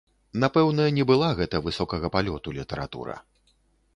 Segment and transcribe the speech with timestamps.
[0.43, 3.21] Напэўна не была гэта высокага палёту літаратура.